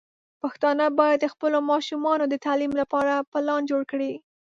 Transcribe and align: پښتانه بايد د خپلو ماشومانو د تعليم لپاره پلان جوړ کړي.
پښتانه 0.41 0.85
بايد 0.97 1.19
د 1.21 1.25
خپلو 1.33 1.57
ماشومانو 1.71 2.23
د 2.29 2.35
تعليم 2.45 2.71
لپاره 2.81 3.25
پلان 3.31 3.61
جوړ 3.69 3.81
کړي. 3.91 4.13